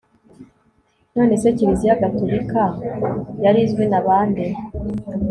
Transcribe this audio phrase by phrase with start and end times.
[1.15, 2.61] none se kiliziya gaturika
[3.43, 4.45] yari izwi na ba nde